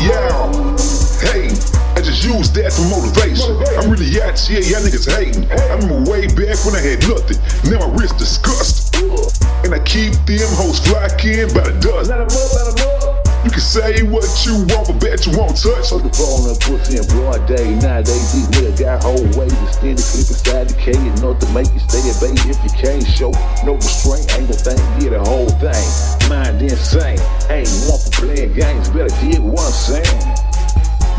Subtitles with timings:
[0.00, 0.48] y'all?
[1.20, 1.52] Hey,
[1.94, 3.52] I just use that for motivation.
[3.76, 5.44] I'm really out here, y'all niggas hating.
[5.52, 7.38] I remember way back when I had nothing.
[7.70, 8.96] Now my wrist disgust.
[9.64, 12.16] And I keep them hoes flocking by the dozen.
[12.16, 13.22] Let 'em up, let 'em up.
[13.44, 15.90] You can say what you want, but bet you won't touch.
[15.90, 17.74] Put the phone up, pussy in broad day.
[17.82, 18.46] Nowadays, these
[19.02, 20.94] whole ways to stand the clip inside the K.
[20.94, 23.34] Enough to make you stay at bay if you can't show
[23.66, 24.30] no restraint.
[24.38, 25.86] Ain't the thing, get the whole thing.
[26.30, 27.18] Mind insane.
[27.50, 30.42] Ain't one for playing games, better get one I'm saying.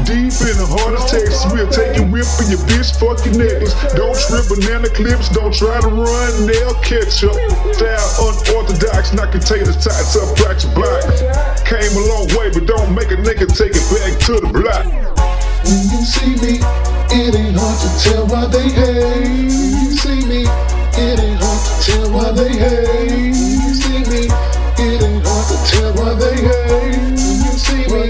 [0.08, 3.38] Deep in the heart of Texas, we'll take your whip and your bitch fuck your
[3.38, 3.72] niggas.
[3.94, 7.32] Don't trip banana clips, don't try to run nail ketchup.
[7.78, 11.04] Style unorthodox, knock containers tights up, crack your block.
[11.64, 14.84] Came a long way, but don't make a nigga take it back to the block.
[15.64, 16.60] When you see me,
[17.16, 19.52] it ain't hard to tell why they hate.
[20.02, 20.42] See me.
[20.98, 23.36] It ain't hard to tell why they hate.
[23.36, 24.22] See me.
[24.80, 27.12] It ain't hard to tell why they hate.
[27.12, 28.10] You See me.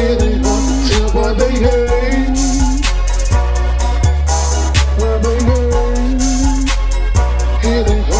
[0.00, 2.38] It ain't hard to tell why they hate.
[4.96, 6.22] Why they hate.
[7.64, 8.17] It ain't hard